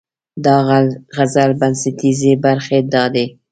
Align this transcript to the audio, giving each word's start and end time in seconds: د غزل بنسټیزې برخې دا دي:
د 0.43 0.45
غزل 1.15 1.51
بنسټیزې 1.61 2.33
برخې 2.45 2.79
دا 2.93 3.03
دي: 3.13 3.25